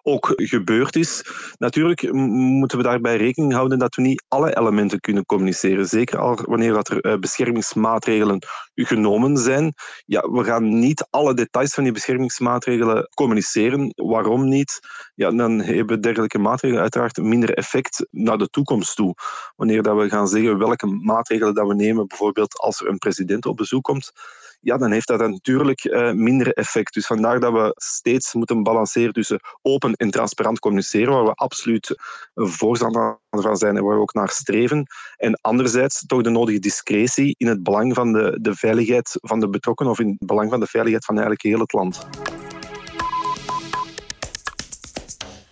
ook 0.02 0.32
gebeurd 0.36 0.96
is. 0.96 1.24
Natuurlijk 1.58 2.12
moeten 2.12 2.78
we 2.78 2.84
daarbij 2.84 3.16
rekening 3.16 3.52
houden 3.52 3.78
dat 3.78 3.94
we 3.94 4.02
niet 4.02 4.24
alle 4.28 4.56
elementen 4.56 5.00
kunnen 5.00 5.24
communiceren. 5.26 5.86
Zeker 5.86 6.18
al 6.18 6.38
wanneer 6.42 6.76
er 6.76 7.18
beschermingsmaatregelen 7.18 8.42
genomen 8.74 9.36
zijn. 9.36 9.74
Ja, 10.06 10.20
we 10.30 10.44
gaan 10.44 10.78
niet 10.78 11.06
alle 11.10 11.34
details 11.34 11.74
van 11.74 11.84
die 11.84 11.92
beschermingsmaatregelen 11.92 13.08
communiceren. 13.14 13.92
Waarom 13.96 14.48
niet? 14.48 14.80
Ja, 15.14 15.30
dan 15.30 15.60
hebben 15.60 16.00
dergelijke 16.00 16.38
maatregelen 16.38 16.82
uiteraard 16.82 17.16
minder 17.16 17.54
effect 17.54 18.06
naar 18.10 18.38
de 18.38 18.48
toekomst 18.48 18.96
toe. 18.96 19.14
Wanneer 19.56 19.82
dat 19.82 19.96
we 19.96 20.08
gaan 20.08 20.28
zeggen 20.28 20.58
welke 20.58 20.86
maatregelen 20.86 21.54
dat 21.54 21.66
we 21.66 21.74
nemen, 21.74 22.06
bijvoorbeeld 22.06 22.58
als 22.58 22.80
er 22.80 22.88
een 22.88 22.98
president 22.98 23.46
op 23.46 23.56
bezoek 23.56 23.84
komt, 23.84 24.12
ja, 24.60 24.76
dan 24.76 24.90
heeft 24.90 25.06
dat 25.06 25.20
natuurlijk 25.20 25.84
uh, 25.84 26.12
minder 26.12 26.52
effect. 26.52 26.94
Dus 26.94 27.06
vandaar 27.06 27.40
dat 27.40 27.52
we 27.52 27.72
steeds 27.76 28.34
moeten 28.34 28.62
balanceren 28.62 29.12
tussen 29.12 29.40
open 29.62 29.92
en 29.94 30.10
transparant 30.10 30.58
communiceren, 30.58 31.12
waar 31.12 31.24
we 31.24 31.34
absoluut 31.34 31.94
voorstander 32.34 33.18
van 33.30 33.56
zijn 33.56 33.76
en 33.76 33.84
waar 33.84 33.94
we 33.94 34.00
ook 34.00 34.14
naar 34.14 34.28
streven. 34.28 34.86
En 35.16 35.40
anderzijds 35.40 36.06
toch 36.06 36.22
de 36.22 36.30
nodige 36.30 36.58
discretie 36.58 37.34
in 37.38 37.46
het 37.46 37.62
belang 37.62 37.94
van 37.94 38.12
de, 38.12 38.38
de 38.40 38.54
veiligheid 38.54 39.18
van 39.20 39.40
de 39.40 39.48
betrokkenen 39.48 39.92
of 39.92 39.98
in 39.98 40.08
het 40.08 40.26
belang 40.26 40.50
van 40.50 40.60
de 40.60 40.66
veiligheid 40.66 41.04
van 41.04 41.14
eigenlijk 41.14 41.44
heel 41.46 41.60
het 41.60 41.72
land. 41.72 42.08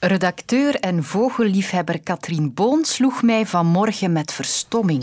Redacteur 0.01 0.75
en 0.75 1.05
vogelliefhebber 1.05 2.01
Katrien 2.01 2.55
Boon 2.55 2.85
sloeg 2.85 3.23
mij 3.23 3.47
vanmorgen 3.47 4.13
met 4.13 4.33
verstomming. 4.33 5.03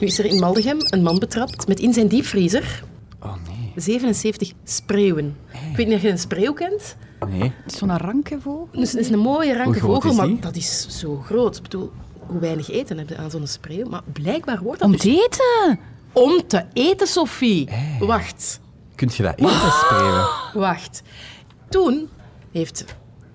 Nu 0.00 0.06
is 0.06 0.18
er 0.18 0.24
in 0.24 0.38
Maldegem 0.38 0.76
een 0.80 1.02
man 1.02 1.18
betrapt 1.18 1.68
met 1.68 1.80
in 1.80 1.92
zijn 1.92 2.08
diepvriezer 2.08 2.82
oh, 3.22 3.34
nee. 3.48 3.72
77 3.76 4.52
spreeuwen. 4.64 5.36
Ik 5.70 5.76
weet 5.76 5.86
niet 5.86 5.96
of 5.96 6.02
je 6.02 6.08
een 6.08 6.18
spreeuw 6.18 6.52
kent. 6.52 6.96
Nee. 7.28 7.52
Zo'n 7.66 7.98
ranke 7.98 8.40
vogel? 8.40 8.68
Dus 8.72 8.92
het 8.92 9.00
is 9.00 9.08
een 9.08 9.18
mooie 9.18 9.56
ranke 9.56 9.78
vogel, 9.78 10.14
maar 10.14 10.40
dat 10.40 10.56
is 10.56 10.98
zo 11.00 11.16
groot. 11.16 11.56
Ik 11.56 11.62
bedoel, 11.62 11.92
hoe 12.26 12.40
weinig 12.40 12.70
eten 12.70 12.98
heb 12.98 13.08
je 13.08 13.16
aan 13.16 13.30
zo'n 13.30 13.46
spreeuw? 13.46 13.88
Maar 13.88 14.02
blijkbaar 14.12 14.62
wordt 14.62 14.80
dat 14.80 14.88
Om 14.88 14.92
dus... 14.94 15.02
te 15.02 15.10
eten? 15.10 15.78
Om 16.12 16.46
te 16.46 16.64
eten, 16.72 17.06
Sophie. 17.06 17.68
Wacht. 18.00 18.60
Kunt 18.94 19.14
je 19.14 19.22
dat 19.22 19.38
eten, 19.38 19.72
spreeuwen? 19.84 20.26
Wacht. 20.54 21.02
Toen 21.68 22.08
heeft 22.52 22.84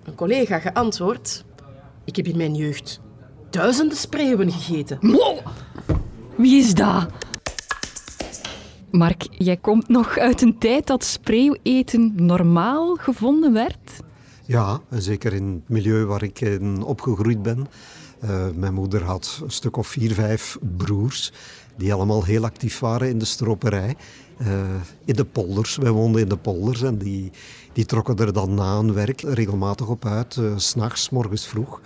een 0.03 0.15
collega 0.15 0.59
geantwoord... 0.59 1.45
Ik 2.03 2.15
heb 2.15 2.27
in 2.27 2.37
mijn 2.37 2.55
jeugd 2.55 2.99
duizenden 3.49 3.97
spreeuwen 3.97 4.51
gegeten. 4.51 4.99
Wie 6.37 6.59
is 6.59 6.73
dat? 6.73 7.07
Mark, 8.91 9.27
jij 9.31 9.57
komt 9.57 9.87
nog 9.87 10.17
uit 10.17 10.41
een 10.41 10.57
tijd 10.57 10.87
dat 10.87 11.03
spreeuweten 11.03 12.13
normaal 12.15 12.95
gevonden 12.95 13.53
werd? 13.53 13.91
Ja, 14.45 14.81
zeker 14.89 15.33
in 15.33 15.53
het 15.53 15.69
milieu 15.69 16.05
waar 16.05 16.23
ik 16.23 16.41
in 16.41 16.83
opgegroeid 16.83 17.41
ben. 17.41 17.67
Uh, 18.23 18.45
mijn 18.55 18.73
moeder 18.73 19.03
had 19.03 19.39
een 19.43 19.51
stuk 19.51 19.77
of 19.77 19.87
vier, 19.87 20.13
vijf 20.13 20.57
broers 20.77 21.31
die 21.75 21.93
allemaal 21.93 22.23
heel 22.23 22.43
actief 22.43 22.79
waren 22.79 23.09
in 23.09 23.17
de 23.17 23.25
stroperij. 23.25 23.95
Uh, 24.41 24.47
in 25.05 25.15
de 25.15 25.25
polders, 25.25 25.75
wij 25.75 25.91
woonden 25.91 26.21
in 26.21 26.29
de 26.29 26.37
polders 26.37 26.81
en 26.81 26.97
die, 26.97 27.31
die 27.73 27.85
trokken 27.85 28.15
er 28.15 28.33
dan 28.33 28.53
na 28.53 28.75
een 28.75 28.93
werk 28.93 29.21
regelmatig 29.21 29.87
op 29.87 30.05
uit, 30.05 30.35
uh, 30.35 30.51
s'nachts, 30.55 31.09
morgens 31.09 31.47
vroeg. 31.47 31.81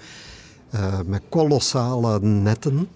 met 1.05 1.22
kolossale 1.29 2.20
netten 2.22 2.88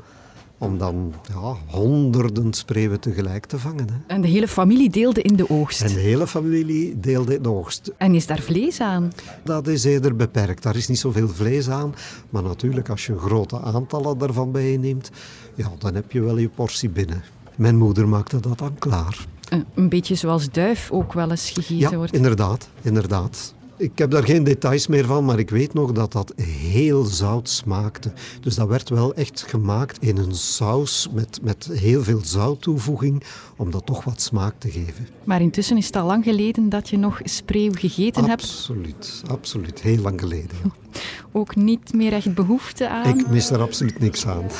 om 0.66 0.78
dan 0.78 1.14
ja, 1.28 1.56
honderden 1.66 2.54
spreeuwen 2.54 3.00
tegelijk 3.00 3.46
te 3.46 3.60
vangen. 3.60 3.88
Hè. 3.90 3.96
En 4.08 4.22
de 4.22 4.28
hele 4.28 4.48
familie 4.48 4.90
deelde 4.90 5.22
in 5.22 5.36
de 5.36 5.50
oogst? 5.50 5.82
En 5.82 5.94
de 5.94 6.00
hele 6.00 6.28
familie 6.28 7.00
deelde 7.00 7.36
in 7.36 7.42
de 7.42 7.50
oogst. 7.50 7.92
En 7.98 8.16
is 8.16 8.28
daar 8.28 8.40
vlees 8.40 8.82
aan? 8.82 9.12
Dat 9.44 9.68
is 9.68 9.84
eerder 9.84 10.16
beperkt. 10.16 10.64
Daar 10.64 10.76
is 10.76 10.88
niet 10.88 11.00
zoveel 11.00 11.28
vlees 11.28 11.70
aan. 11.70 11.96
Maar 12.30 12.44
natuurlijk, 12.44 12.90
als 12.90 13.06
je 13.06 13.18
grote 13.18 13.62
aantallen 13.62 14.18
daarvan 14.18 14.52
bijneemt, 14.52 15.12
ja, 15.56 15.72
dan 15.78 15.96
heb 15.96 16.12
je 16.12 16.22
wel 16.22 16.38
je 16.38 16.50
portie 16.50 16.90
binnen. 16.90 17.24
Mijn 17.56 17.78
moeder 17.78 18.08
maakte 18.08 18.40
dat 18.40 18.58
dan 18.58 18.76
klaar. 18.80 19.26
Eh, 19.50 19.60
een 19.74 19.90
beetje 19.90 20.16
zoals 20.16 20.50
duif 20.50 20.92
ook 20.92 21.14
wel 21.14 21.30
eens 21.30 21.50
gegeten 21.50 21.90
ja, 21.90 21.96
wordt. 21.96 22.14
inderdaad, 22.14 22.70
inderdaad. 22.82 23.54
Ik 23.78 23.98
heb 23.98 24.12
daar 24.12 24.24
geen 24.24 24.44
details 24.44 24.88
meer 24.88 25.06
van, 25.06 25.26
maar 25.26 25.40
ik 25.40 25.50
weet 25.50 25.74
nog 25.74 25.92
dat 25.92 26.12
dat 26.12 26.34
heel 26.42 27.04
zout 27.04 27.50
smaakte. 27.50 28.12
Dus 28.42 28.56
dat 28.56 28.68
werd 28.68 28.90
wel 28.90 29.14
echt 29.14 29.46
gemaakt 29.48 29.98
in 30.02 30.18
een 30.18 30.36
saus 30.36 31.08
met, 31.14 31.40
met 31.42 31.70
heel 31.72 32.04
veel 32.04 32.20
zouttoevoeging, 32.24 33.24
om 33.58 33.72
dat 33.72 33.86
toch 33.86 34.04
wat 34.04 34.22
smaak 34.22 34.54
te 34.58 34.72
geven. 34.72 35.08
Maar 35.24 35.42
intussen 35.42 35.78
is 35.78 35.86
het 35.86 35.96
al 35.96 36.06
lang 36.06 36.24
geleden 36.24 36.70
dat 36.70 36.90
je 36.90 36.98
nog 36.98 37.20
spreeuw 37.24 37.72
gegeten 37.74 38.26
hebt? 38.26 38.42
Absoluut, 38.42 39.24
absoluut. 39.28 39.82
Heel 39.82 40.02
lang 40.02 40.20
geleden. 40.20 40.58
Ja. 40.64 40.70
Ook 41.40 41.56
niet 41.56 41.94
meer 41.94 42.14
echt 42.14 42.34
behoefte 42.34 42.90
aan? 42.90 43.20
Ik 43.20 43.28
mis 43.28 43.50
er 43.50 43.62
absoluut 43.62 44.00
niks 44.00 44.28
aan. 44.28 44.46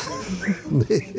Nee. 0.88 1.14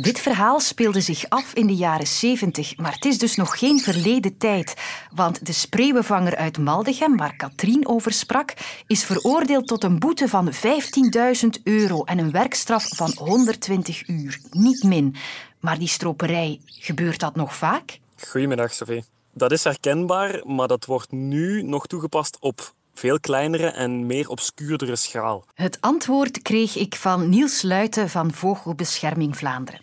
Dit 0.00 0.18
verhaal 0.20 0.60
speelde 0.60 1.00
zich 1.00 1.28
af 1.28 1.52
in 1.52 1.66
de 1.66 1.74
jaren 1.74 2.06
70, 2.06 2.76
maar 2.76 2.92
het 2.92 3.04
is 3.04 3.18
dus 3.18 3.36
nog 3.36 3.58
geen 3.58 3.80
verleden 3.80 4.38
tijd. 4.38 4.74
Want 5.14 5.46
de 5.46 5.52
spreeuwenvanger 5.52 6.36
uit 6.36 6.58
Maldegem, 6.58 7.16
waar 7.16 7.36
Katrien 7.36 7.88
over 7.88 8.12
sprak, 8.12 8.54
is 8.86 9.04
veroordeeld 9.04 9.66
tot 9.66 9.84
een 9.84 9.98
boete 9.98 10.28
van 10.28 10.52
15.000 10.52 11.62
euro 11.62 12.04
en 12.04 12.18
een 12.18 12.30
werkstraf 12.30 12.88
van 12.88 13.12
120 13.16 14.08
uur. 14.08 14.38
Niet 14.50 14.82
min. 14.82 15.14
Maar 15.60 15.78
die 15.78 15.88
stroperij, 15.88 16.60
gebeurt 16.64 17.20
dat 17.20 17.36
nog 17.36 17.56
vaak? 17.56 17.98
Goedemiddag, 18.26 18.72
Sophie. 18.72 19.04
Dat 19.32 19.52
is 19.52 19.64
herkenbaar, 19.64 20.42
maar 20.46 20.68
dat 20.68 20.84
wordt 20.84 21.12
nu 21.12 21.62
nog 21.62 21.86
toegepast 21.86 22.36
op 22.40 22.72
veel 22.98 23.20
kleinere 23.20 23.66
en 23.66 24.06
meer 24.06 24.28
obscuurdere 24.28 24.96
schaal. 24.96 25.44
Het 25.54 25.80
antwoord 25.80 26.42
kreeg 26.42 26.76
ik 26.76 26.94
van 26.94 27.28
Niels 27.28 27.62
Luiten 27.62 28.08
van 28.08 28.32
Vogelbescherming 28.32 29.36
Vlaanderen. 29.36 29.80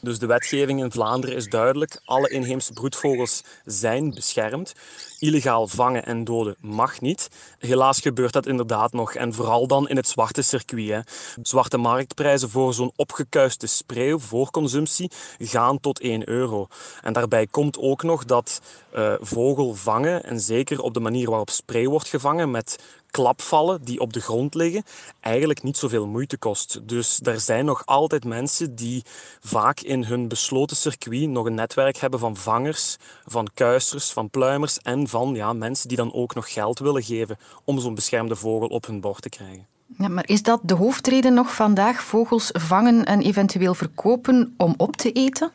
Dus 0.00 0.18
de 0.18 0.26
wetgeving 0.26 0.82
in 0.82 0.92
Vlaanderen 0.92 1.36
is 1.36 1.46
duidelijk. 1.46 2.00
Alle 2.04 2.28
inheemse 2.28 2.72
broedvogels 2.72 3.44
zijn 3.64 4.10
beschermd. 4.14 4.74
Illegaal 5.18 5.68
vangen 5.68 6.06
en 6.06 6.24
doden 6.24 6.56
mag 6.60 7.00
niet. 7.00 7.28
Helaas 7.58 8.00
gebeurt 8.00 8.32
dat 8.32 8.46
inderdaad 8.46 8.92
nog. 8.92 9.14
En 9.14 9.34
vooral 9.34 9.66
dan 9.66 9.88
in 9.88 9.96
het 9.96 10.08
zwarte 10.08 10.42
circuit. 10.42 10.88
Hè. 10.88 11.00
Zwarte 11.42 11.76
marktprijzen 11.76 12.50
voor 12.50 12.74
zo'n 12.74 12.92
opgekuiste 12.96 13.66
spreeuw 13.66 14.18
voor 14.18 14.50
consumptie 14.50 15.10
gaan 15.38 15.80
tot 15.80 16.00
1 16.00 16.28
euro. 16.28 16.66
En 17.02 17.12
daarbij 17.12 17.46
komt 17.46 17.78
ook 17.78 18.02
nog 18.02 18.24
dat 18.24 18.60
uh, 18.96 19.14
vogel 19.20 19.74
vangen, 19.74 20.24
en 20.24 20.40
zeker 20.40 20.80
op 20.80 20.94
de 20.94 21.00
manier 21.00 21.28
waarop 21.28 21.50
spreeuw 21.50 21.90
wordt 21.90 22.08
gevangen, 22.08 22.50
met 22.50 22.78
klapvallen 23.10 23.84
die 23.84 24.00
op 24.00 24.12
de 24.12 24.20
grond 24.20 24.54
liggen, 24.54 24.84
eigenlijk 25.20 25.62
niet 25.62 25.76
zoveel 25.76 26.06
moeite 26.06 26.36
kost. 26.36 26.88
Dus 26.88 27.20
er 27.22 27.40
zijn 27.40 27.64
nog 27.64 27.86
altijd 27.86 28.24
mensen 28.24 28.74
die 28.74 29.04
vaak 29.40 29.80
in 29.80 30.04
hun 30.04 30.28
besloten 30.28 30.76
circuit 30.76 31.28
nog 31.28 31.46
een 31.46 31.54
netwerk 31.54 31.96
hebben 31.96 32.20
van 32.20 32.36
vangers, 32.36 32.96
van 33.26 33.48
kuisters, 33.54 34.10
van 34.10 34.30
pluimers 34.30 34.78
en 34.78 35.08
van 35.08 35.34
ja, 35.34 35.52
mensen 35.52 35.88
die 35.88 35.96
dan 35.96 36.12
ook 36.12 36.34
nog 36.34 36.52
geld 36.52 36.78
willen 36.78 37.02
geven 37.02 37.38
om 37.64 37.80
zo'n 37.80 37.94
beschermde 37.94 38.36
vogel 38.36 38.68
op 38.68 38.86
hun 38.86 39.00
bord 39.00 39.22
te 39.22 39.28
krijgen. 39.28 39.66
Ja, 39.98 40.08
maar 40.08 40.28
is 40.28 40.42
dat 40.42 40.60
de 40.62 40.74
hoofdreden 40.74 41.34
nog 41.34 41.54
vandaag, 41.54 42.02
vogels 42.02 42.50
vangen 42.52 43.04
en 43.04 43.20
eventueel 43.20 43.74
verkopen 43.74 44.54
om 44.56 44.74
op 44.76 44.96
te 44.96 45.12
eten? 45.12 45.52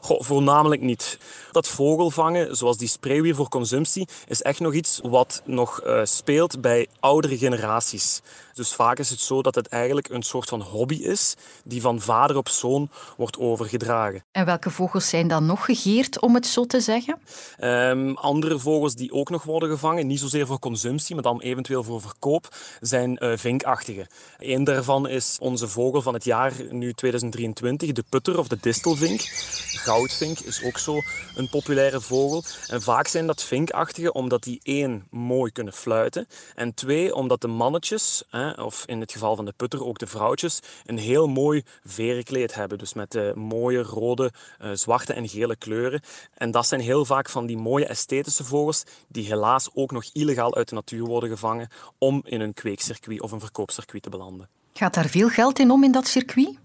Goh, 0.00 0.20
voornamelijk 0.20 0.80
niet. 0.80 1.18
Dat 1.52 1.68
vogelvangen, 1.68 2.56
zoals 2.56 2.76
die 2.76 2.88
spreeuw 2.88 3.34
voor 3.34 3.48
consumptie, 3.48 4.08
is 4.26 4.42
echt 4.42 4.60
nog 4.60 4.74
iets 4.74 5.00
wat 5.02 5.42
nog 5.44 5.84
uh, 5.84 6.00
speelt 6.04 6.60
bij 6.60 6.86
oudere 7.00 7.38
generaties. 7.38 8.20
Dus 8.54 8.74
vaak 8.74 8.98
is 8.98 9.10
het 9.10 9.20
zo 9.20 9.42
dat 9.42 9.54
het 9.54 9.68
eigenlijk 9.68 10.08
een 10.08 10.22
soort 10.22 10.48
van 10.48 10.60
hobby 10.60 10.94
is 10.94 11.34
die 11.64 11.80
van 11.80 12.00
vader 12.00 12.36
op 12.36 12.48
zoon 12.48 12.90
wordt 13.16 13.38
overgedragen. 13.38 14.24
En 14.32 14.44
welke 14.44 14.70
vogels 14.70 15.08
zijn 15.08 15.28
dan 15.28 15.46
nog 15.46 15.64
gegeerd, 15.64 16.20
om 16.20 16.34
het 16.34 16.46
zo 16.46 16.64
te 16.64 16.80
zeggen? 16.80 17.18
Um, 17.60 18.16
andere 18.16 18.58
vogels 18.58 18.94
die 18.94 19.12
ook 19.12 19.30
nog 19.30 19.42
worden 19.42 19.68
gevangen, 19.68 20.06
niet 20.06 20.20
zozeer 20.20 20.46
voor 20.46 20.58
consumptie, 20.58 21.14
maar 21.14 21.24
dan 21.24 21.40
eventueel 21.40 21.84
voor 21.84 22.00
verkoop, 22.00 22.48
zijn 22.80 23.24
uh, 23.24 23.36
vinkachtige. 23.36 24.06
Een 24.38 24.64
daarvan 24.64 25.08
is 25.08 25.36
onze 25.40 25.68
vogel 25.68 26.02
van 26.02 26.14
het 26.14 26.24
jaar 26.24 26.52
nu 26.70 26.92
2023, 26.92 27.92
de 27.92 28.04
putter 28.08 28.38
of 28.38 28.48
de 28.48 28.58
distelvink. 28.60 29.20
Goudvink 29.82 30.38
is 30.38 30.64
ook 30.64 30.78
zo 30.78 31.00
een 31.42 31.48
populaire 31.48 32.00
vogel. 32.00 32.42
En 32.68 32.82
vaak 32.82 33.06
zijn 33.06 33.26
dat 33.26 33.42
vinkachtige 33.42 34.12
omdat 34.12 34.42
die 34.42 34.60
één, 34.62 35.06
mooi 35.10 35.52
kunnen 35.52 35.72
fluiten. 35.72 36.26
En 36.54 36.74
twee, 36.74 37.14
omdat 37.14 37.40
de 37.40 37.48
mannetjes, 37.48 38.22
of 38.56 38.84
in 38.86 39.00
het 39.00 39.12
geval 39.12 39.36
van 39.36 39.44
de 39.44 39.52
putter 39.56 39.84
ook 39.84 39.98
de 39.98 40.06
vrouwtjes, 40.06 40.60
een 40.86 40.98
heel 40.98 41.28
mooi 41.28 41.62
verenkleed 41.84 42.54
hebben. 42.54 42.78
Dus 42.78 42.94
met 42.94 43.12
de 43.12 43.32
mooie 43.34 43.82
rode, 43.82 44.32
eh, 44.58 44.70
zwarte 44.72 45.12
en 45.12 45.28
gele 45.28 45.56
kleuren. 45.56 46.00
En 46.34 46.50
dat 46.50 46.66
zijn 46.66 46.80
heel 46.80 47.04
vaak 47.04 47.28
van 47.28 47.46
die 47.46 47.58
mooie 47.58 47.86
esthetische 47.86 48.44
vogels 48.44 48.84
die 49.08 49.26
helaas 49.26 49.68
ook 49.74 49.90
nog 49.90 50.04
illegaal 50.12 50.54
uit 50.54 50.68
de 50.68 50.74
natuur 50.74 51.04
worden 51.04 51.28
gevangen 51.28 51.68
om 51.98 52.22
in 52.24 52.40
een 52.40 52.54
kweekcircuit 52.54 53.20
of 53.20 53.32
een 53.32 53.40
verkoopcircuit 53.40 54.02
te 54.02 54.10
belanden. 54.10 54.48
Gaat 54.72 54.94
daar 54.94 55.08
veel 55.08 55.28
geld 55.28 55.58
in 55.58 55.70
om 55.70 55.84
in 55.84 55.92
dat 55.92 56.06
circuit? 56.06 56.58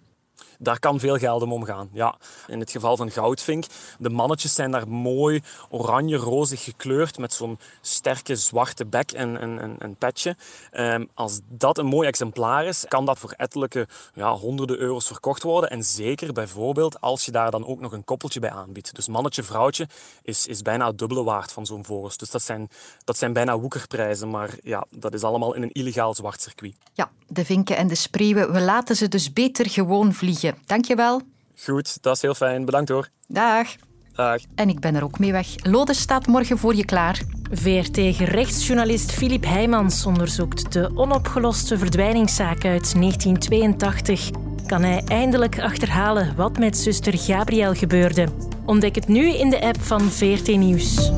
Daar 0.58 0.80
kan 0.80 1.00
veel 1.00 1.18
geld 1.18 1.42
om 1.42 1.54
omgaan. 1.54 1.90
Ja, 1.92 2.16
in 2.48 2.60
het 2.60 2.72
geval 2.72 2.98
van 2.98 3.12
goudvink, 3.12 3.66
de 4.00 4.10
mannetjes 4.10 4.54
zijn 4.54 4.72
daar 4.72 4.88
mooi 4.88 5.42
oranje-rozig 5.70 6.64
gekleurd 6.64 7.18
met 7.18 7.34
zo'n 7.34 7.60
sterke 7.82 8.36
zwarte 8.36 8.86
bek 8.86 9.12
en 9.12 9.44
een 9.84 9.96
petje. 9.96 10.36
Ehm, 10.72 11.06
als 11.14 11.40
dat 11.50 11.78
een 11.78 11.86
mooi 11.86 12.08
exemplaar 12.08 12.66
is, 12.66 12.86
kan 12.88 13.06
dat 13.06 13.20
voor 13.20 13.32
ettelijke 13.32 13.88
ja, 14.14 14.34
honderden 14.34 14.78
euro's 14.78 15.08
verkocht 15.08 15.44
worden. 15.44 15.70
En 15.70 15.84
zeker 15.84 16.34
bijvoorbeeld 16.34 17.02
als 17.02 17.26
je 17.26 17.32
daar 17.32 17.52
dan 17.52 17.66
ook 17.66 17.80
nog 17.80 17.92
een 17.92 18.04
koppeltje 18.04 18.40
bij 18.40 18.52
aanbiedt. 18.52 18.96
Dus 18.96 19.08
mannetje-vrouwtje 19.08 19.88
is, 20.24 20.48
is 20.48 20.62
bijna 20.62 20.88
het 20.88 20.98
dubbele 20.98 21.24
waard 21.24 21.52
van 21.52 21.66
zo'n 21.66 21.86
vogels. 21.86 22.18
Dus 22.18 22.30
dat 22.30 22.42
zijn, 22.42 22.70
dat 23.04 23.18
zijn 23.18 23.34
bijna 23.34 23.60
woekerprijzen, 23.60 24.30
maar 24.30 24.58
ja, 24.64 24.86
dat 24.90 25.14
is 25.14 25.24
allemaal 25.24 25.54
in 25.54 25.62
een 25.62 25.72
illegaal 25.72 26.16
zwart 26.16 26.42
circuit. 26.42 26.76
Ja, 26.94 27.12
de 27.28 27.46
vinken 27.46 27.78
en 27.78 27.88
de 27.88 27.96
spreeuwen, 27.96 28.52
we 28.52 28.62
laten 28.62 28.96
ze 28.96 29.08
dus 29.08 29.34
beter 29.34 29.70
gewoon 29.70 30.14
vliegen. 30.14 30.47
Dankjewel. 30.66 31.22
Goed, 31.63 31.98
dat 32.01 32.16
is 32.16 32.22
heel 32.22 32.34
fijn. 32.34 32.66
Bedankt 32.66 32.89
hoor. 32.89 33.10
Dag. 33.27 33.68
Dag. 34.13 34.42
En 34.56 34.70
ik 34.70 34.80
ben 34.80 34.96
er 34.96 35.04
ook 35.04 35.20
mee 35.20 35.32
weg. 35.32 35.48
Lode 35.63 35.94
staat 35.94 36.27
morgen 36.27 36.58
voor 36.58 36.75
je 36.75 36.86
klaar. 36.86 37.22
VRT-gerechtsjournalist 37.51 39.12
Filip 39.12 39.44
Heijmans 39.44 40.06
onderzoekt 40.06 40.72
de 40.72 40.92
onopgeloste 40.96 41.77
verdwijningszaak 41.77 42.66
uit 42.66 42.94
1982. 42.94 44.30
Kan 44.66 44.82
hij 44.82 45.01
eindelijk 45.06 45.60
achterhalen 45.60 46.36
wat 46.36 46.58
met 46.58 46.77
zuster 46.77 47.18
Gabriel 47.18 47.74
gebeurde? 47.74 48.27
Ontdek 48.66 48.96
het 48.96 49.08
nu 49.08 49.34
in 49.34 49.50
de 49.50 49.62
app 49.62 49.82
van 49.82 50.01
VRT 50.01 50.48
Nieuws. 50.48 51.12